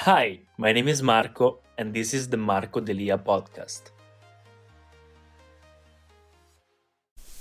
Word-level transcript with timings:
Hi, 0.00 0.40
my 0.58 0.72
name 0.72 0.88
is 0.88 1.02
Marco, 1.02 1.60
and 1.78 1.92
this 1.94 2.12
is 2.12 2.28
the 2.28 2.36
Marco 2.36 2.80
Delia 2.80 3.16
podcast. 3.16 3.90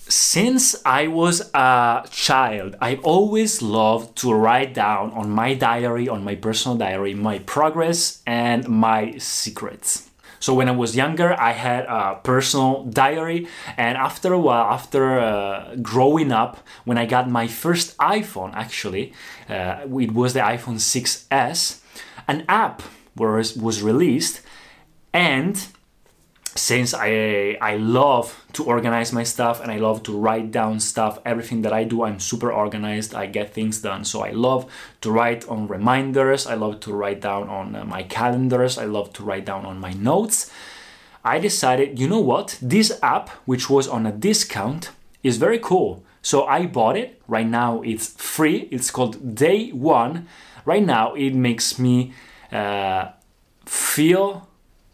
Since 0.07 0.75
I 0.85 1.07
was 1.07 1.51
a 1.53 2.07
child, 2.09 2.77
I've 2.79 3.01
always 3.03 3.61
loved 3.61 4.15
to 4.19 4.33
write 4.33 4.73
down 4.73 5.11
on 5.11 5.29
my 5.29 5.53
diary, 5.53 6.07
on 6.07 6.23
my 6.23 6.35
personal 6.35 6.77
diary, 6.77 7.13
my 7.13 7.39
progress 7.39 8.23
and 8.25 8.67
my 8.69 9.17
secrets. 9.17 10.09
So 10.39 10.53
when 10.53 10.69
I 10.69 10.71
was 10.71 10.95
younger, 10.95 11.39
I 11.39 11.51
had 11.51 11.85
a 11.85 12.19
personal 12.23 12.85
diary, 12.85 13.47
and 13.75 13.97
after 13.97 14.31
a 14.31 14.39
while, 14.39 14.71
after 14.71 15.19
uh, 15.19 15.75
growing 15.81 16.31
up, 16.31 16.65
when 16.85 16.97
I 16.97 17.05
got 17.05 17.29
my 17.29 17.47
first 17.47 17.97
iPhone, 17.97 18.53
actually, 18.53 19.13
uh, 19.49 19.81
it 19.99 20.13
was 20.13 20.33
the 20.33 20.39
iPhone 20.39 20.79
6s 20.79 21.81
an 22.27 22.45
app 22.47 22.81
was 23.15 23.55
was 23.55 23.81
released, 23.81 24.41
and 25.13 25.65
since 26.55 26.93
I 26.93 27.57
I 27.59 27.75
love 27.75 28.45
to 28.53 28.63
organize 28.63 29.11
my 29.11 29.23
stuff 29.23 29.61
and 29.61 29.69
I 29.71 29.77
love 29.77 30.03
to 30.03 30.17
write 30.17 30.51
down 30.51 30.79
stuff, 30.79 31.19
everything 31.25 31.63
that 31.63 31.73
I 31.73 31.83
do, 31.83 32.03
I'm 32.03 32.19
super 32.19 32.51
organized. 32.51 33.13
I 33.13 33.25
get 33.25 33.53
things 33.53 33.81
done. 33.81 34.05
So 34.05 34.23
I 34.23 34.31
love 34.31 34.71
to 35.01 35.11
write 35.11 35.47
on 35.49 35.67
reminders. 35.67 36.47
I 36.47 36.55
love 36.55 36.79
to 36.81 36.93
write 36.93 37.19
down 37.19 37.49
on 37.49 37.75
uh, 37.75 37.83
my 37.83 38.03
calendars. 38.03 38.77
I 38.77 38.85
love 38.85 39.11
to 39.13 39.23
write 39.23 39.45
down 39.45 39.65
on 39.65 39.79
my 39.79 39.91
notes. 39.91 40.49
I 41.25 41.39
decided, 41.39 41.99
you 41.99 42.07
know 42.07 42.21
what? 42.21 42.57
This 42.61 42.97
app, 43.01 43.29
which 43.45 43.69
was 43.69 43.87
on 43.87 44.05
a 44.05 44.11
discount, 44.11 44.91
is 45.23 45.37
very 45.37 45.59
cool. 45.59 46.03
So 46.21 46.45
I 46.45 46.67
bought 46.67 46.95
it. 46.95 47.21
Right 47.27 47.47
now 47.47 47.81
it's 47.81 48.13
free. 48.13 48.69
It's 48.71 48.91
called 48.91 49.35
Day 49.35 49.71
One 49.71 50.27
right 50.65 50.83
now 50.83 51.13
it 51.13 51.33
makes 51.33 51.79
me 51.79 52.13
uh, 52.51 53.09
feel 53.65 54.47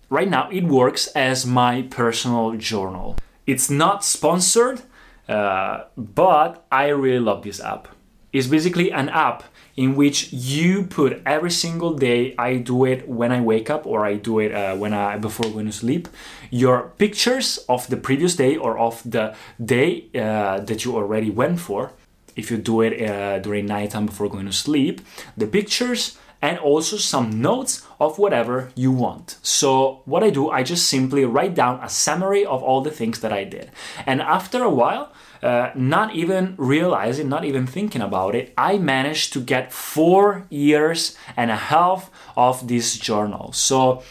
right 0.09 0.29
now 0.29 0.49
it 0.51 0.63
works 0.63 1.07
as 1.07 1.45
my 1.45 1.83
personal 1.83 2.55
journal. 2.57 3.17
It's 3.47 3.69
not 3.69 4.03
sponsored 4.03 4.81
uh, 5.27 5.85
but 5.95 6.65
i 6.71 6.87
really 6.87 7.19
love 7.19 7.43
this 7.43 7.61
app. 7.61 7.87
It's 8.33 8.47
basically 8.47 8.91
an 8.91 9.09
app 9.09 9.43
in 9.77 9.95
which 9.95 10.31
you 10.33 10.83
put 10.83 11.21
every 11.25 11.51
single 11.51 11.93
day 11.93 12.35
i 12.37 12.57
do 12.57 12.85
it 12.85 13.07
when 13.07 13.31
i 13.31 13.39
wake 13.39 13.69
up 13.69 13.85
or 13.87 14.05
i 14.05 14.15
do 14.15 14.39
it 14.39 14.51
uh, 14.51 14.75
when 14.75 14.93
i 14.93 15.17
before 15.17 15.49
going 15.51 15.65
to 15.65 15.71
sleep 15.71 16.07
your 16.49 16.91
pictures 16.97 17.57
of 17.69 17.87
the 17.87 17.97
previous 17.97 18.35
day 18.35 18.57
or 18.57 18.77
of 18.77 19.01
the 19.09 19.33
day 19.63 20.05
uh, 20.15 20.59
that 20.59 20.83
you 20.83 20.95
already 20.95 21.29
went 21.29 21.59
for 21.59 21.91
if 22.35 22.51
you 22.51 22.57
do 22.57 22.81
it 22.81 23.01
uh, 23.01 23.39
during 23.39 23.65
nighttime 23.65 24.05
before 24.05 24.29
going 24.29 24.45
to 24.45 24.53
sleep, 24.53 25.01
the 25.37 25.47
pictures 25.47 26.17
and 26.41 26.57
also 26.57 26.97
some 26.97 27.41
notes 27.41 27.85
of 27.99 28.17
whatever 28.17 28.71
you 28.75 28.91
want. 28.91 29.37
So, 29.43 30.01
what 30.05 30.23
I 30.23 30.31
do, 30.31 30.49
I 30.49 30.63
just 30.63 30.87
simply 30.87 31.23
write 31.23 31.53
down 31.53 31.79
a 31.83 31.89
summary 31.89 32.45
of 32.45 32.63
all 32.63 32.81
the 32.81 32.89
things 32.89 33.19
that 33.19 33.31
I 33.31 33.43
did. 33.43 33.71
And 34.05 34.21
after 34.21 34.63
a 34.63 34.69
while, 34.69 35.13
uh, 35.43 35.71
not 35.75 36.15
even 36.15 36.55
realizing, 36.57 37.29
not 37.29 37.45
even 37.45 37.67
thinking 37.67 38.01
about 38.01 38.35
it, 38.35 38.53
I 38.57 38.77
managed 38.77 39.33
to 39.33 39.41
get 39.41 39.71
four 39.71 40.47
years 40.49 41.15
and 41.37 41.51
a 41.51 41.55
half 41.55 42.09
of 42.35 42.67
this 42.67 42.97
journal. 42.97 43.51
So, 43.53 44.03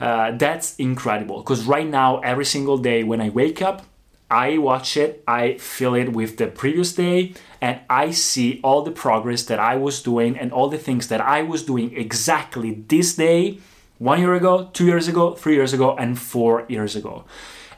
uh, 0.00 0.32
that's 0.32 0.76
incredible 0.76 1.38
because 1.38 1.64
right 1.64 1.86
now, 1.86 2.20
every 2.20 2.44
single 2.44 2.78
day 2.78 3.02
when 3.04 3.20
I 3.20 3.30
wake 3.30 3.62
up, 3.62 3.86
I 4.30 4.58
watch 4.58 4.96
it, 4.96 5.22
I 5.26 5.58
fill 5.58 5.94
it 5.94 6.12
with 6.12 6.36
the 6.36 6.46
previous 6.46 6.92
day, 6.92 7.34
and 7.60 7.80
I 7.90 8.12
see 8.12 8.60
all 8.62 8.82
the 8.82 8.90
progress 8.90 9.42
that 9.44 9.58
I 9.58 9.76
was 9.76 10.02
doing 10.02 10.38
and 10.38 10.52
all 10.52 10.68
the 10.68 10.78
things 10.78 11.08
that 11.08 11.20
I 11.20 11.42
was 11.42 11.64
doing 11.64 11.96
exactly 11.96 12.84
this 12.88 13.14
day, 13.14 13.58
one 13.98 14.20
year 14.20 14.34
ago, 14.34 14.70
two 14.72 14.86
years 14.86 15.08
ago, 15.08 15.34
three 15.34 15.54
years 15.54 15.72
ago, 15.72 15.96
and 15.96 16.18
four 16.18 16.64
years 16.68 16.94
ago. 16.96 17.24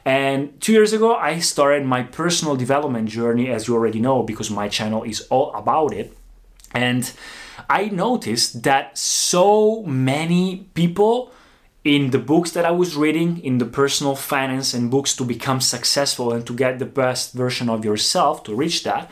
And 0.05 0.59
two 0.61 0.73
years 0.73 0.93
ago, 0.93 1.15
I 1.15 1.39
started 1.39 1.85
my 1.85 2.03
personal 2.03 2.55
development 2.55 3.09
journey, 3.09 3.49
as 3.49 3.67
you 3.67 3.73
already 3.73 3.99
know, 3.99 4.23
because 4.23 4.51
my 4.51 4.67
channel 4.67 5.03
is 5.03 5.21
all 5.29 5.53
about 5.53 5.93
it. 5.93 6.15
And 6.73 7.11
I 7.69 7.85
noticed 7.85 8.63
that 8.63 8.97
so 8.97 9.83
many 9.83 10.67
people 10.73 11.31
in 11.83 12.11
the 12.11 12.19
books 12.19 12.51
that 12.51 12.65
I 12.65 12.71
was 12.71 12.95
reading, 12.95 13.43
in 13.43 13.57
the 13.57 13.65
personal 13.65 14.15
finance 14.15 14.73
and 14.73 14.89
books 14.89 15.15
to 15.17 15.25
become 15.25 15.59
successful 15.59 16.31
and 16.31 16.47
to 16.47 16.53
get 16.53 16.79
the 16.79 16.85
best 16.85 17.33
version 17.33 17.69
of 17.69 17.83
yourself, 17.83 18.43
to 18.43 18.55
reach 18.55 18.83
that, 18.83 19.11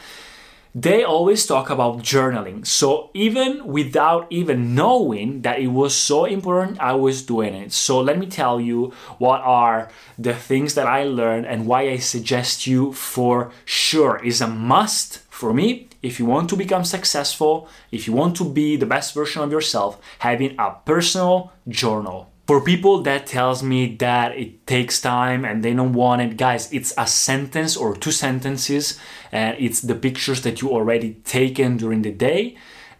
they 0.73 1.03
always 1.03 1.45
talk 1.45 1.69
about 1.69 1.99
journaling. 1.99 2.65
So 2.65 3.09
even 3.13 3.67
without 3.67 4.27
even 4.29 4.73
knowing 4.73 5.41
that 5.41 5.59
it 5.59 5.67
was 5.67 5.93
so 5.93 6.23
important, 6.23 6.79
I 6.79 6.93
was 6.93 7.23
doing 7.23 7.53
it. 7.53 7.73
So 7.73 7.99
let 7.99 8.17
me 8.17 8.25
tell 8.25 8.61
you 8.61 8.93
what 9.17 9.41
are 9.41 9.89
the 10.17 10.33
things 10.33 10.75
that 10.75 10.87
I 10.87 11.03
learned 11.03 11.45
and 11.45 11.67
why 11.67 11.89
I 11.89 11.97
suggest 11.97 12.67
you 12.67 12.93
for 12.93 13.51
sure 13.65 14.23
is 14.23 14.39
a 14.39 14.47
must 14.47 15.19
for 15.29 15.53
me 15.53 15.89
if 16.01 16.19
you 16.19 16.25
want 16.25 16.49
to 16.49 16.55
become 16.55 16.85
successful, 16.85 17.67
if 17.91 18.07
you 18.07 18.13
want 18.13 18.37
to 18.37 18.45
be 18.45 18.77
the 18.77 18.85
best 18.85 19.13
version 19.13 19.41
of 19.41 19.51
yourself, 19.51 19.99
having 20.19 20.55
a 20.57 20.71
personal 20.85 21.51
journal 21.67 22.30
for 22.51 22.59
people 22.59 23.01
that 23.01 23.25
tells 23.25 23.63
me 23.63 23.95
that 23.95 24.37
it 24.37 24.67
takes 24.67 24.99
time 24.99 25.45
and 25.45 25.63
they 25.63 25.73
don't 25.73 25.93
want 25.93 26.21
it 26.21 26.35
guys 26.35 26.67
it's 26.73 26.93
a 26.97 27.07
sentence 27.07 27.77
or 27.77 27.95
two 27.95 28.11
sentences 28.11 28.99
and 29.31 29.55
it's 29.57 29.79
the 29.79 29.95
pictures 29.95 30.41
that 30.41 30.61
you 30.61 30.69
already 30.69 31.13
taken 31.23 31.77
during 31.77 32.01
the 32.01 32.11
day 32.11 32.53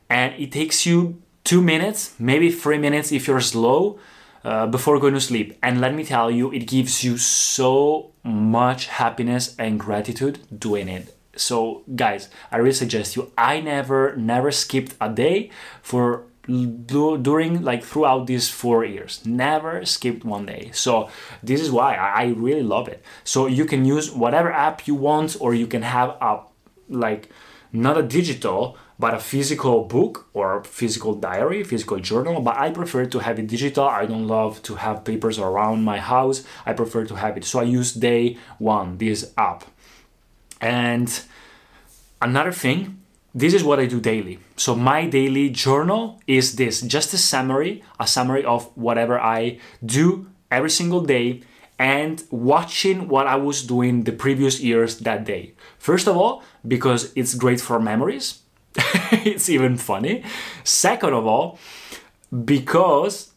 and 0.10 0.34
it 0.40 0.54
takes 0.54 0.86
you 0.86 1.22
two 1.44 1.62
minutes 1.62 2.16
maybe 2.18 2.50
three 2.50 2.78
minutes 2.78 3.12
if 3.12 3.28
you're 3.28 3.42
slow 3.42 4.00
uh, 4.46 4.66
before 4.68 4.98
going 5.00 5.14
to 5.14 5.22
sleep. 5.22 5.58
And 5.62 5.82
let 5.82 5.94
me 5.94 6.04
tell 6.04 6.32
you 6.32 6.52
it 6.52 6.66
gives 6.66 7.04
you 7.04 7.18
so 7.18 8.12
much 8.24 8.88
happiness 8.88 9.54
and 9.60 9.80
gratitude 9.80 10.40
doing 10.58 10.88
it. 10.88 11.16
So 11.36 11.84
guys 11.96 12.30
i 12.52 12.58
really 12.58 12.74
suggest 12.74 13.16
you 13.16 13.32
i 13.38 13.62
never 13.62 14.16
never 14.18 14.52
skipped 14.52 14.96
a 15.00 15.10
day 15.10 15.50
for 15.82 16.26
do, 16.48 17.18
during 17.18 17.64
like 17.64 17.84
throughout 17.84 18.28
these 18.28 18.50
four 18.50 18.84
years. 18.86 19.22
Never 19.26 19.86
skipped 19.86 20.26
one 20.26 20.46
day. 20.46 20.72
So 20.74 21.10
this 21.44 21.62
is 21.62 21.72
why 21.72 21.96
I, 21.96 22.24
I 22.24 22.26
really 22.30 22.64
love 22.64 22.88
it. 22.88 23.04
So 23.24 23.48
you 23.48 23.66
can 23.66 23.86
use 23.86 24.12
whatever 24.12 24.52
app 24.52 24.88
you 24.88 24.96
want 24.96 25.38
or 25.40 25.54
you 25.54 25.68
can 25.68 25.82
have 25.82 26.10
a 26.22 26.40
like 26.90 27.30
not 27.72 27.98
a 27.98 28.04
digital 28.04 28.78
but 29.00 29.14
a 29.16 29.20
physical 29.20 29.86
book 29.86 30.28
or 30.34 30.64
physical 30.64 31.16
diary 31.16 31.64
physical 31.64 32.00
journal. 32.00 32.42
But 32.42 32.58
i 32.58 32.70
prefer 32.72 33.06
to 33.06 33.20
have 33.20 33.40
it 33.40 33.48
digital. 33.48 33.86
I 33.86 34.06
don't 34.06 34.28
love 34.28 34.62
to 34.64 34.76
have 34.76 35.04
papers 35.04 35.40
around 35.40 35.84
my 35.84 36.00
house. 36.00 36.44
I 36.66 36.74
prefer 36.74 37.06
to 37.06 37.16
have 37.16 37.38
it. 37.38 37.46
So 37.46 37.60
i 37.60 37.64
use 37.64 37.94
day 37.94 38.38
one 38.60 38.98
this 38.98 39.34
app. 39.38 39.64
And 40.60 41.22
another 42.22 42.52
thing 42.52 43.01
this 43.34 43.54
is 43.54 43.64
what 43.64 43.80
I 43.80 43.86
do 43.86 44.00
daily. 44.00 44.40
So 44.58 44.76
my 44.76 45.06
daily 45.06 45.50
journal 45.50 46.22
is 46.28 46.56
this, 46.56 46.82
just 46.82 47.14
a 47.14 47.18
summary, 47.18 47.84
a 48.00 48.08
summary 48.08 48.44
of 48.44 48.66
whatever 48.76 49.20
I 49.20 49.60
do 49.86 50.30
every 50.50 50.70
single 50.70 51.02
day 51.02 51.42
and 51.80 52.24
watching 52.30 53.08
what 53.08 53.26
I 53.26 53.38
was 53.38 53.64
doing 53.64 54.04
the 54.04 54.12
previous 54.12 54.60
years 54.60 55.00
that 55.00 55.26
day. 55.26 55.54
First 55.80 56.08
of 56.08 56.16
all, 56.16 56.44
because 56.68 57.12
it's 57.16 57.34
great 57.34 57.60
for 57.60 57.80
memories. 57.80 58.42
it's 59.12 59.50
even 59.50 59.78
funny. 59.78 60.24
Second 60.64 61.14
of 61.14 61.26
all, 61.26 61.58
because 62.46 63.32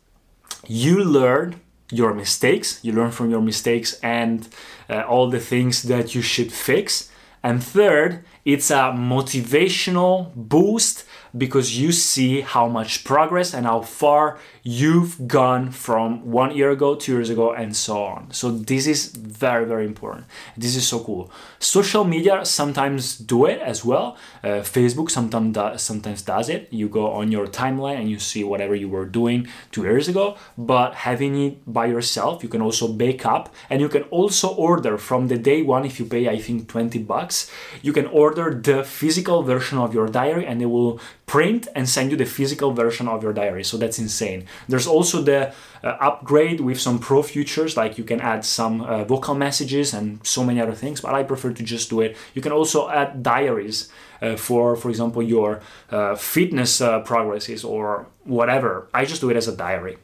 you 0.66 1.02
learn 1.02 1.60
your 1.90 2.12
mistakes, 2.12 2.80
you 2.82 2.92
learn 2.92 3.10
from 3.10 3.30
your 3.30 3.40
mistakes 3.40 3.98
and 4.02 4.48
uh, 4.90 5.02
all 5.02 5.30
the 5.30 5.40
things 5.40 5.84
that 5.84 6.14
you 6.14 6.22
should 6.22 6.52
fix. 6.52 7.10
And 7.44 7.62
third, 7.62 8.24
it's 8.46 8.70
a 8.70 8.94
motivational 8.96 10.34
boost 10.34 11.04
because 11.36 11.78
you 11.78 11.92
see 11.92 12.40
how 12.40 12.68
much 12.68 13.04
progress 13.04 13.54
and 13.54 13.66
how 13.66 13.80
far 13.80 14.38
you've 14.62 15.26
gone 15.26 15.70
from 15.70 16.30
one 16.30 16.56
year 16.56 16.70
ago, 16.70 16.94
two 16.94 17.12
years 17.12 17.28
ago, 17.28 17.52
and 17.52 17.76
so 17.76 18.02
on. 18.04 18.30
So 18.30 18.50
this 18.50 18.86
is 18.86 19.08
very, 19.08 19.64
very 19.66 19.84
important. 19.84 20.26
This 20.56 20.76
is 20.76 20.86
so 20.86 21.00
cool. 21.00 21.30
Social 21.58 22.04
media 22.04 22.44
sometimes 22.44 23.18
do 23.18 23.46
it 23.46 23.60
as 23.60 23.84
well. 23.84 24.16
Uh, 24.42 24.62
Facebook 24.62 25.10
sometimes 25.10 25.54
does, 25.54 25.82
sometimes 25.82 26.22
does 26.22 26.48
it. 26.48 26.68
You 26.70 26.88
go 26.88 27.10
on 27.10 27.32
your 27.32 27.46
timeline 27.46 27.98
and 27.98 28.08
you 28.10 28.18
see 28.18 28.44
whatever 28.44 28.74
you 28.74 28.88
were 28.88 29.04
doing 29.04 29.48
two 29.72 29.82
years 29.82 30.08
ago. 30.08 30.36
But 30.56 30.94
having 30.94 31.40
it 31.42 31.72
by 31.72 31.86
yourself, 31.86 32.42
you 32.42 32.48
can 32.48 32.62
also 32.62 32.88
bake 32.88 33.26
up 33.26 33.52
and 33.68 33.80
you 33.80 33.88
can 33.88 34.04
also 34.04 34.54
order 34.54 34.96
from 34.98 35.28
the 35.28 35.36
day 35.36 35.62
one. 35.62 35.84
If 35.84 35.98
you 35.98 36.06
pay, 36.06 36.28
I 36.28 36.38
think, 36.38 36.68
20 36.68 37.00
bucks, 37.00 37.50
you 37.82 37.92
can 37.92 38.06
order 38.06 38.54
the 38.54 38.84
physical 38.84 39.42
version 39.42 39.78
of 39.78 39.92
your 39.92 40.06
diary 40.06 40.46
and 40.46 40.62
it 40.62 40.66
will 40.66 41.00
print 41.34 41.66
and 41.74 41.88
send 41.88 42.12
you 42.12 42.16
the 42.16 42.30
physical 42.38 42.70
version 42.70 43.08
of 43.08 43.20
your 43.24 43.32
diary. 43.32 43.64
So 43.64 43.76
that's 43.76 43.98
insane. 43.98 44.46
There's 44.68 44.86
also 44.86 45.20
the 45.20 45.40
uh, 45.82 46.08
upgrade 46.08 46.60
with 46.60 46.78
some 46.80 47.00
pro 47.00 47.22
features, 47.22 47.76
like 47.76 47.98
you 47.98 48.04
can 48.04 48.20
add 48.20 48.44
some 48.44 48.74
uh, 48.82 49.02
vocal 49.02 49.34
messages 49.34 49.92
and 49.94 50.24
so 50.24 50.44
many 50.44 50.60
other 50.60 50.76
things. 50.82 51.00
But 51.00 51.12
I 51.12 51.24
prefer 51.24 51.50
to 51.52 51.62
just 51.64 51.90
do 51.90 52.02
it. 52.02 52.16
You 52.34 52.42
can 52.46 52.52
also 52.52 52.88
add 52.88 53.24
diaries 53.24 53.90
uh, 54.22 54.36
for, 54.36 54.76
for 54.76 54.90
example, 54.90 55.22
your 55.24 55.60
uh, 55.90 56.14
fitness 56.14 56.80
uh, 56.80 57.00
progresses 57.00 57.64
or 57.64 58.06
whatever. 58.22 58.88
I 58.94 59.04
just 59.04 59.20
do 59.20 59.28
it 59.30 59.36
as 59.36 59.48
a 59.48 59.56
diary. 59.56 59.96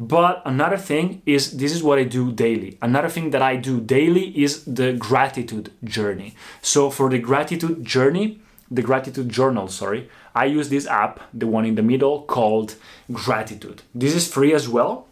But 0.00 0.42
another 0.44 0.78
thing 0.78 1.22
is 1.26 1.58
this 1.58 1.72
is 1.72 1.80
what 1.80 2.00
I 2.00 2.04
do 2.18 2.32
daily. 2.32 2.76
Another 2.82 3.08
thing 3.08 3.30
that 3.30 3.42
I 3.42 3.54
do 3.54 3.80
daily 3.80 4.26
is 4.44 4.64
the 4.64 4.94
gratitude 4.94 5.70
journey. 5.84 6.34
So 6.60 6.90
for 6.90 7.08
the 7.08 7.20
gratitude 7.20 7.84
journey, 7.84 8.42
the 8.72 8.82
gratitude 8.82 9.28
journal, 9.28 9.68
sorry, 9.68 10.08
I 10.34 10.46
use 10.46 10.68
this 10.68 10.86
app, 10.86 11.20
the 11.34 11.46
one 11.46 11.66
in 11.66 11.74
the 11.74 11.82
middle 11.82 12.22
called 12.22 12.76
Gratitude. 13.12 13.82
This 13.94 14.14
is 14.14 14.26
free 14.26 14.54
as 14.54 14.68
well. 14.68 15.06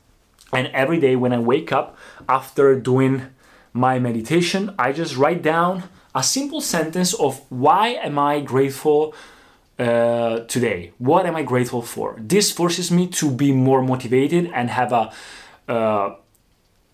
And 0.53 0.69
every 0.69 0.99
day 0.99 1.15
when 1.15 1.33
I 1.33 1.39
wake 1.39 1.71
up 1.71 1.97
after 2.29 2.75
doing 2.75 3.27
my 3.73 3.99
meditation, 3.99 4.75
I 4.79 4.93
just 4.93 5.17
write 5.17 5.43
down 5.43 5.85
a 6.15 6.23
simple 6.23 6.61
sentence 6.61 7.15
of 7.15 7.41
why 7.51 7.89
am 7.89 8.19
I 8.19 8.41
grateful 8.41 9.15
uh, 9.79 10.41
today? 10.41 10.93
What 10.99 11.27
am 11.27 11.37
I 11.37 11.43
grateful 11.43 11.83
for? 11.83 12.17
This 12.19 12.51
forces 12.51 12.91
me 12.91 13.07
to 13.09 13.31
be 13.31 13.53
more 13.53 13.83
motivated 13.83 14.51
and 14.53 14.71
have 14.71 14.93
a 14.93 15.13
uh, 15.69 16.17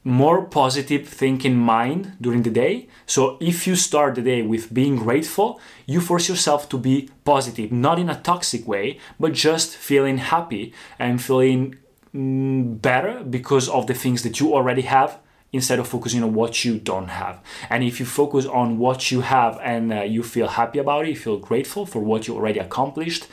more 0.07 0.45
positive 0.45 1.09
thinking 1.09 1.57
mind 1.57 2.13
during 2.21 2.43
the 2.45 2.51
day. 2.51 2.87
So 3.07 3.37
if 3.41 3.67
you 3.67 3.75
start 3.75 4.15
the 4.15 4.23
day 4.23 4.41
with 4.41 4.73
being 4.73 4.95
grateful, 4.95 5.61
you 5.85 6.01
force 6.01 6.29
yourself 6.29 6.69
to 6.69 6.79
be 6.79 7.11
positive, 7.25 7.73
not 7.73 7.99
in 7.99 8.09
a 8.09 8.21
toxic 8.21 8.69
way, 8.69 9.01
but 9.19 9.33
just 9.33 9.77
feeling 9.77 10.19
happy 10.19 10.73
and 11.01 11.21
feeling 11.21 11.75
mm, 12.15 12.81
better 12.81 13.25
because 13.25 13.69
of 13.69 13.89
the 13.89 13.95
things 13.95 14.23
that 14.23 14.39
you 14.39 14.55
already 14.55 14.83
have 14.83 15.19
instead 15.53 15.81
of 15.81 15.89
focusing 15.89 16.23
on 16.23 16.35
what 16.35 16.65
you 16.65 16.79
don't 16.79 17.09
have. 17.09 17.41
And 17.69 17.83
if 17.83 17.99
you 17.99 18.07
focus 18.07 18.47
on 18.47 18.79
what 18.79 19.11
you 19.11 19.23
have 19.23 19.59
and 19.61 19.93
uh, 19.93 20.03
you 20.03 20.23
feel 20.23 20.47
happy 20.47 20.79
about 20.79 21.07
it, 21.07 21.09
you 21.09 21.17
feel 21.17 21.39
grateful 21.39 21.85
for 21.85 21.99
what 21.99 22.29
you 22.29 22.37
already 22.37 22.61
accomplished, 22.61 23.27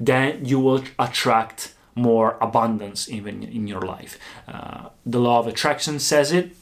then 0.00 0.44
you 0.44 0.58
will 0.58 0.82
attract 0.98 1.74
more 1.96 2.36
abundance 2.40 3.08
even 3.08 3.42
in 3.42 3.66
your 3.66 3.80
life. 3.80 4.18
Uh, 4.46 4.90
the 5.04 5.18
law 5.18 5.40
of 5.40 5.48
attraction 5.48 5.98
says 5.98 6.30
it. 6.30 6.54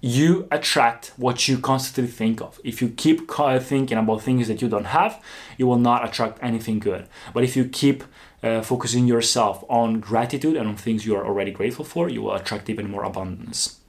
You 0.00 0.46
attract 0.52 1.12
what 1.16 1.48
you 1.48 1.58
constantly 1.58 2.10
think 2.10 2.40
of. 2.40 2.60
If 2.62 2.80
you 2.80 2.88
keep 2.90 3.28
thinking 3.28 3.98
about 3.98 4.22
things 4.22 4.46
that 4.46 4.62
you 4.62 4.68
don't 4.68 4.84
have, 4.84 5.20
you 5.56 5.66
will 5.66 5.78
not 5.78 6.08
attract 6.08 6.38
anything 6.40 6.78
good. 6.78 7.08
But 7.34 7.42
if 7.42 7.56
you 7.56 7.64
keep 7.64 8.04
uh, 8.40 8.62
focusing 8.62 9.08
yourself 9.08 9.64
on 9.68 9.98
gratitude 9.98 10.56
and 10.56 10.68
on 10.68 10.76
things 10.76 11.04
you 11.04 11.16
are 11.16 11.26
already 11.26 11.50
grateful 11.50 11.84
for, 11.84 12.08
you 12.08 12.22
will 12.22 12.34
attract 12.34 12.70
even 12.70 12.88
more 12.88 13.02
abundance. 13.02 13.80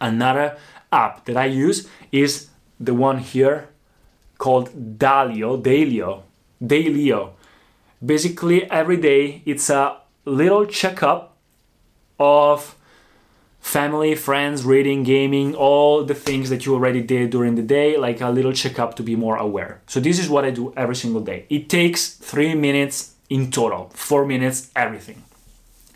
Another 0.00 0.56
app 0.90 1.26
that 1.26 1.36
I 1.36 1.44
use 1.44 1.86
is 2.10 2.48
the 2.80 2.94
one 2.94 3.18
here 3.18 3.68
called 4.38 4.98
Daylio, 4.98 5.62
Daylio, 5.62 6.22
Daylio. 6.64 7.32
Basically, 8.04 8.68
every 8.70 8.96
day 8.96 9.42
it's 9.44 9.68
a 9.68 9.98
little 10.24 10.66
checkup 10.66 11.36
of 12.18 12.76
family, 13.60 14.14
friends, 14.14 14.64
reading, 14.64 15.02
gaming, 15.02 15.54
all 15.54 16.04
the 16.04 16.14
things 16.14 16.50
that 16.50 16.66
you 16.66 16.74
already 16.74 17.00
did 17.00 17.30
during 17.30 17.54
the 17.54 17.62
day, 17.62 17.96
like 17.96 18.20
a 18.20 18.28
little 18.28 18.52
checkup 18.52 18.94
to 18.96 19.02
be 19.02 19.16
more 19.16 19.36
aware. 19.36 19.80
So, 19.86 20.00
this 20.00 20.18
is 20.18 20.28
what 20.28 20.44
I 20.44 20.50
do 20.50 20.72
every 20.76 20.96
single 20.96 21.20
day. 21.20 21.46
It 21.48 21.68
takes 21.68 22.14
three 22.14 22.54
minutes 22.54 23.14
in 23.30 23.50
total, 23.50 23.90
four 23.94 24.26
minutes, 24.26 24.70
everything. 24.76 25.22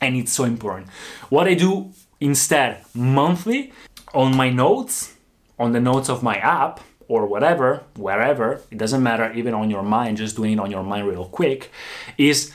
And 0.01 0.17
it's 0.17 0.33
so 0.33 0.45
important. 0.45 0.89
What 1.29 1.47
I 1.49 1.55
do 1.55 1.93
instead 2.21 2.85
monthly 2.95 3.73
on 4.15 4.37
my 4.37 4.51
notes, 4.51 5.15
on 5.59 5.73
the 5.73 5.81
notes 5.81 6.09
of 6.09 6.23
my 6.23 6.37
app, 6.37 6.81
or 7.09 7.27
whatever, 7.27 7.83
wherever, 7.97 8.61
it 8.71 8.79
doesn't 8.79 9.03
matter, 9.03 9.33
even 9.33 9.55
on 9.55 9.71
your 9.71 9.83
mind, 9.83 10.17
just 10.17 10.37
doing 10.37 10.55
it 10.55 10.59
on 10.59 10.71
your 10.71 10.83
mind 10.83 11.07
real 11.07 11.27
quick, 11.27 11.71
is 12.19 12.53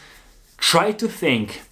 try 0.61 0.91
to 0.93 1.07
think 1.07 1.63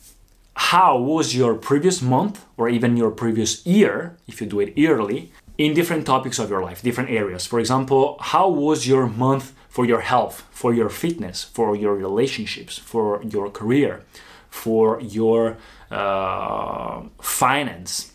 how 0.56 0.98
was 0.98 1.34
your 1.34 1.54
previous 1.56 2.02
month 2.02 2.46
or 2.58 2.68
even 2.68 2.98
your 2.98 3.12
previous 3.12 3.66
year, 3.66 4.18
if 4.28 4.42
you 4.42 4.48
do 4.48 4.60
it 4.60 4.78
yearly, 4.78 5.32
in 5.58 5.74
different 5.74 6.06
topics 6.06 6.40
of 6.40 6.50
your 6.50 6.62
life, 6.62 6.82
different 6.82 7.10
areas. 7.10 7.46
For 7.46 7.60
example, 7.60 8.18
how 8.20 8.50
was 8.50 8.88
your 8.88 9.08
month 9.08 9.54
for 9.70 9.86
your 9.86 10.02
health, 10.02 10.44
for 10.52 10.74
your 10.74 10.90
fitness, 10.90 11.44
for 11.44 11.76
your 11.76 11.96
relationships, 11.96 12.78
for 12.78 13.22
your 13.24 13.50
career, 13.50 14.04
for 14.50 15.00
your 15.00 15.58
uh, 15.92 17.04
finance? 17.22 18.12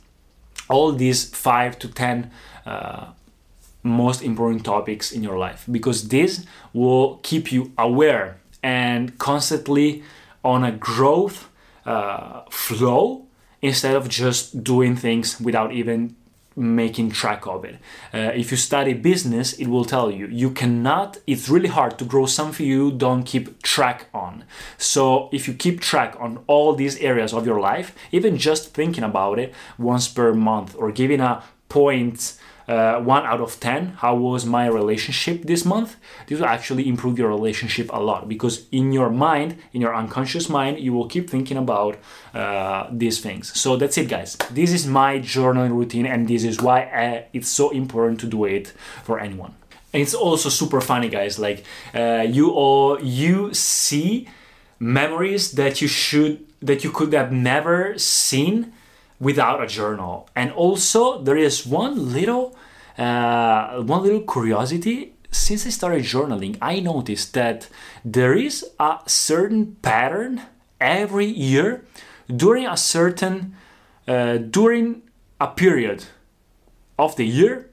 All 0.69 0.93
these 0.93 1.31
five 1.31 1.79
to 1.79 1.89
ten 1.89 2.31
uh, 2.67 3.07
most 3.83 4.23
important 4.23 4.65
topics 4.65 5.13
in 5.13 5.23
your 5.23 5.39
life 5.39 5.65
because 5.71 6.09
this 6.09 6.45
will 6.73 7.21
keep 7.23 7.53
you 7.53 7.73
aware 7.79 8.39
and 8.63 9.19
constantly 9.19 10.03
on 10.45 10.63
a 10.65 10.73
growth 10.73 11.49
uh, 11.87 12.43
flow 12.51 13.27
instead 13.63 13.97
of 13.97 14.09
just 14.09 14.63
doing 14.63 14.95
things 14.95 15.41
without 15.41 15.73
even 15.73 16.15
making 16.57 17.11
track 17.11 17.47
of 17.47 17.65
it. 17.65 17.77
Uh, 18.13 18.31
if 18.35 18.51
you 18.51 18.57
study 18.57 18.93
business, 18.93 19.55
it 19.55 19.67
will 19.67 19.85
tell 19.85 20.11
you 20.11 20.27
you 20.27 20.51
cannot, 20.51 21.19
it's 21.27 21.49
really 21.49 21.69
hard 21.69 21.99
to 21.99 22.05
grow 22.05 22.27
something 22.27 22.65
you 22.65 22.93
don't 22.93 23.25
keep 23.25 23.61
track 23.63 24.07
on. 24.15 24.45
So 24.79 25.29
if 25.33 25.49
you 25.49 25.55
keep 25.55 25.81
track 25.81 26.17
on 26.21 26.45
all 26.47 26.75
these 26.75 26.97
areas 26.99 27.33
of 27.33 27.47
your 27.47 27.61
life, 27.61 27.95
even 28.13 28.39
just 28.39 28.73
thinking 28.73 29.05
about 29.05 29.39
it 29.39 29.53
once 29.79 30.07
per 30.09 30.33
month 30.33 30.77
or 30.79 30.93
giving 30.93 31.21
a 31.21 31.43
point 31.69 32.39
uh, 32.69 33.01
one 33.01 33.25
out 33.25 33.41
of 33.41 33.61
10 33.61 33.95
how 33.99 34.15
was 34.15 34.47
my 34.47 34.67
relationship 34.67 35.43
this 35.43 35.65
month? 35.65 35.97
This 36.27 36.41
will 36.41 36.47
actually 36.47 36.89
improve 36.89 37.19
your 37.19 37.29
relationship 37.29 37.91
a 37.93 38.01
lot 38.01 38.29
because 38.29 38.67
in 38.71 38.93
your 38.93 39.11
mind 39.11 39.57
in 39.73 39.81
your 39.81 39.95
unconscious 39.95 40.49
mind 40.49 40.81
you 40.81 40.93
will 40.93 41.07
keep 41.07 41.29
thinking 41.29 41.57
about 41.57 41.99
uh, 42.35 42.87
these 42.91 43.21
things. 43.21 43.59
So 43.59 43.77
that's 43.77 43.99
it 43.99 44.09
guys. 44.09 44.37
This 44.51 44.73
is 44.73 44.87
my 44.87 45.19
journaling 45.19 45.71
routine 45.71 46.07
and 46.07 46.29
this 46.29 46.45
is 46.45 46.61
why 46.61 46.85
uh, 46.85 47.23
it's 47.33 47.49
so 47.49 47.71
important 47.71 48.21
to 48.21 48.27
do 48.27 48.45
it 48.45 48.73
for 49.03 49.21
anyone. 49.21 49.55
And 49.93 50.03
it's 50.03 50.15
also 50.15 50.49
super 50.49 50.81
funny 50.81 51.09
guys. 51.09 51.39
Like 51.39 51.65
uh, 51.95 52.27
you 52.29 52.51
all 52.51 53.01
you 53.01 53.55
see 53.55 54.29
memories 54.79 55.53
that 55.53 55.81
you 55.81 55.89
should 55.89 56.45
that 56.61 56.83
you 56.83 56.91
could 56.91 57.13
have 57.13 57.31
never 57.31 57.97
seen 57.99 58.73
without 59.21 59.63
a 59.63 59.67
journal. 59.67 60.29
And 60.35 60.53
also 60.53 61.23
there 61.23 61.37
is 61.37 61.67
one 61.67 62.13
little 62.13 62.57
uh, 62.99 63.83
one 63.83 64.03
little 64.03 64.21
curiosity. 64.21 65.15
Since 65.31 65.67
I 65.67 65.71
started 65.71 66.05
journaling, 66.05 66.57
I 66.63 66.79
noticed 66.79 67.35
that 67.35 67.69
there 68.05 68.35
is 68.35 68.65
a 68.79 69.01
certain 69.07 69.77
pattern 69.83 70.43
every 70.81 71.27
year 71.27 71.85
during 72.29 72.67
a 72.67 72.77
certain 72.77 73.57
uh, 74.07 74.37
during 74.37 75.03
a 75.41 75.49
period 75.49 76.05
of 76.99 77.17
the 77.17 77.27
year. 77.27 77.71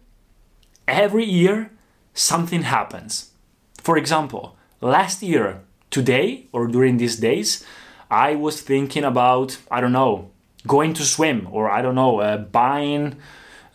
Every 0.88 1.24
year, 1.24 1.72
something 2.14 2.64
happens. 2.64 3.32
For 3.78 3.96
example, 3.98 4.58
last 4.82 5.22
year, 5.22 5.62
today 5.92 6.48
or 6.52 6.68
during 6.68 6.98
these 6.98 7.18
days, 7.18 7.64
I 8.10 8.36
was 8.36 8.62
thinking 8.62 9.04
about 9.04 9.58
I 9.70 9.80
don't 9.82 9.94
know 9.94 10.31
going 10.68 10.94
to 10.94 11.04
swim 11.04 11.48
or 11.52 11.70
I 11.70 11.82
don't 11.82 11.96
know, 11.96 12.20
uh, 12.20 12.38
buying 12.38 13.18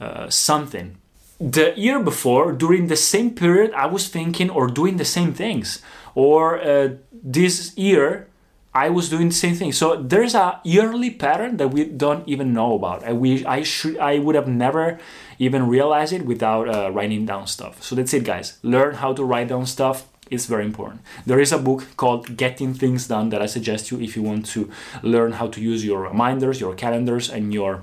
uh, 0.00 0.28
something. 0.30 0.96
The 1.38 1.74
year 1.76 2.00
before, 2.00 2.52
during 2.52 2.86
the 2.86 2.96
same 2.96 3.30
period, 3.34 3.72
I 3.74 3.86
was 3.86 4.08
thinking 4.08 4.48
or 4.48 4.68
doing 4.68 4.96
the 4.96 5.04
same 5.04 5.34
things. 5.34 5.82
Or 6.14 6.58
uh, 6.58 6.94
this 7.12 7.76
year, 7.76 8.28
I 8.72 8.90
was 8.90 9.08
doing 9.08 9.28
the 9.28 9.34
same 9.34 9.54
thing. 9.54 9.72
So 9.72 9.96
there's 9.96 10.34
a 10.34 10.60
yearly 10.64 11.10
pattern 11.10 11.56
that 11.56 11.68
we 11.68 11.84
don't 11.84 12.26
even 12.28 12.52
know 12.52 12.74
about. 12.74 13.02
And 13.04 13.20
we, 13.20 13.44
I 13.44 13.62
should, 13.62 13.98
I 13.98 14.18
would 14.18 14.34
have 14.34 14.48
never 14.48 14.98
even 15.38 15.66
realized 15.66 16.12
it 16.12 16.26
without 16.26 16.68
uh, 16.68 16.90
writing 16.90 17.26
down 17.26 17.46
stuff. 17.46 17.82
So 17.82 17.94
that's 17.94 18.12
it, 18.14 18.24
guys. 18.24 18.58
Learn 18.62 18.94
how 18.96 19.12
to 19.14 19.24
write 19.24 19.48
down 19.48 19.66
stuff 19.66 20.06
It's 20.30 20.46
very 20.46 20.64
important. 20.64 21.02
There 21.24 21.38
is 21.38 21.52
a 21.52 21.58
book 21.58 21.86
called 21.96 22.36
Getting 22.36 22.74
Things 22.74 23.06
Done 23.06 23.28
that 23.30 23.40
I 23.40 23.46
suggest 23.46 23.90
you 23.90 24.00
if 24.00 24.16
you 24.16 24.22
want 24.22 24.46
to 24.46 24.70
learn 25.02 25.32
how 25.32 25.46
to 25.48 25.60
use 25.60 25.84
your 25.84 26.00
reminders, 26.00 26.60
your 26.60 26.74
calendars, 26.74 27.30
and 27.30 27.54
your 27.54 27.82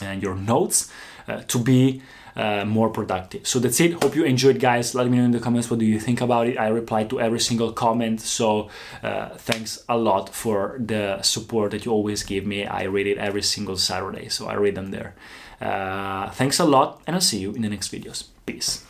and 0.00 0.22
your 0.22 0.34
notes 0.34 0.90
uh, 1.26 1.42
to 1.48 1.58
be 1.58 2.02
uh, 2.36 2.64
more 2.64 2.88
productive. 2.88 3.46
So 3.46 3.58
that's 3.58 3.80
it. 3.80 3.92
Hope 4.02 4.14
you 4.14 4.24
enjoyed, 4.24 4.60
guys. 4.60 4.94
Let 4.94 5.08
me 5.08 5.18
know 5.18 5.24
in 5.24 5.32
the 5.32 5.40
comments 5.40 5.68
what 5.70 5.80
do 5.80 5.84
you 5.84 5.98
think 5.98 6.20
about 6.20 6.46
it. 6.46 6.56
I 6.56 6.68
reply 6.68 7.04
to 7.04 7.20
every 7.20 7.40
single 7.40 7.72
comment. 7.72 8.20
So 8.20 8.70
uh, 9.02 9.30
thanks 9.36 9.84
a 9.88 9.96
lot 9.96 10.34
for 10.34 10.76
the 10.78 11.20
support 11.22 11.72
that 11.72 11.84
you 11.84 11.92
always 11.92 12.22
give 12.22 12.46
me. 12.46 12.64
I 12.64 12.84
read 12.84 13.06
it 13.06 13.18
every 13.18 13.42
single 13.42 13.76
Saturday, 13.76 14.28
so 14.28 14.46
I 14.46 14.54
read 14.54 14.76
them 14.76 14.90
there. 14.90 15.14
Uh, 15.60 16.30
thanks 16.30 16.60
a 16.60 16.64
lot, 16.64 17.02
and 17.06 17.16
I'll 17.16 17.20
see 17.20 17.38
you 17.38 17.52
in 17.52 17.62
the 17.62 17.68
next 17.68 17.90
videos. 17.90 18.28
Peace. 18.46 18.87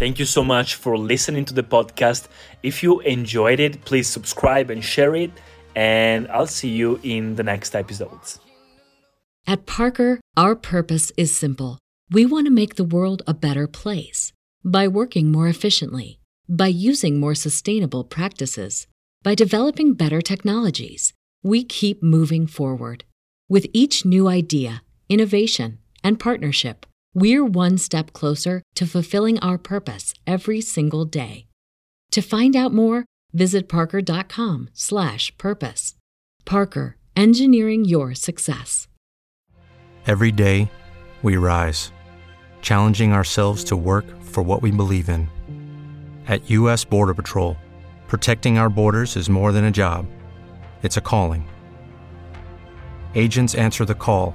Thank 0.00 0.18
you 0.18 0.24
so 0.24 0.42
much 0.42 0.76
for 0.76 0.96
listening 0.96 1.44
to 1.44 1.52
the 1.52 1.62
podcast. 1.62 2.28
If 2.62 2.82
you 2.82 3.00
enjoyed 3.00 3.60
it, 3.60 3.84
please 3.84 4.08
subscribe 4.08 4.70
and 4.70 4.82
share 4.82 5.14
it. 5.14 5.30
And 5.76 6.26
I'll 6.28 6.46
see 6.46 6.70
you 6.70 6.98
in 7.02 7.34
the 7.34 7.42
next 7.42 7.76
episodes. 7.76 8.40
At 9.46 9.66
Parker, 9.66 10.18
our 10.38 10.56
purpose 10.56 11.12
is 11.18 11.36
simple. 11.36 11.78
We 12.10 12.24
want 12.24 12.46
to 12.46 12.50
make 12.50 12.76
the 12.76 12.90
world 12.96 13.20
a 13.26 13.34
better 13.34 13.66
place 13.66 14.32
by 14.64 14.88
working 14.88 15.30
more 15.30 15.48
efficiently, 15.48 16.18
by 16.48 16.68
using 16.68 17.20
more 17.20 17.34
sustainable 17.34 18.02
practices, 18.02 18.86
by 19.22 19.34
developing 19.34 19.92
better 19.92 20.22
technologies. 20.22 21.12
We 21.42 21.62
keep 21.62 22.02
moving 22.02 22.46
forward. 22.46 23.04
With 23.50 23.66
each 23.74 24.06
new 24.06 24.28
idea, 24.28 24.82
innovation, 25.10 25.78
and 26.02 26.18
partnership, 26.18 26.86
we're 27.14 27.44
one 27.44 27.78
step 27.78 28.12
closer 28.12 28.62
to 28.74 28.86
fulfilling 28.86 29.38
our 29.40 29.58
purpose 29.58 30.14
every 30.26 30.60
single 30.60 31.04
day. 31.04 31.46
To 32.12 32.22
find 32.22 32.56
out 32.56 32.72
more, 32.72 33.04
visit 33.32 33.68
parker.com/purpose. 33.68 35.94
Parker, 36.44 36.96
engineering 37.16 37.84
your 37.84 38.14
success. 38.14 38.86
Every 40.06 40.32
day, 40.32 40.70
we 41.22 41.36
rise, 41.36 41.92
challenging 42.62 43.12
ourselves 43.12 43.62
to 43.64 43.76
work 43.76 44.06
for 44.22 44.42
what 44.42 44.62
we 44.62 44.70
believe 44.70 45.10
in. 45.10 45.28
At 46.26 46.48
U.S. 46.50 46.84
Border 46.84 47.14
Patrol, 47.14 47.56
protecting 48.08 48.58
our 48.58 48.70
borders 48.70 49.16
is 49.16 49.28
more 49.28 49.52
than 49.52 49.64
a 49.64 49.70
job, 49.70 50.06
it's 50.82 50.96
a 50.96 51.00
calling. 51.00 51.48
Agents 53.14 53.54
answer 53.54 53.84
the 53.84 53.94
call, 53.94 54.34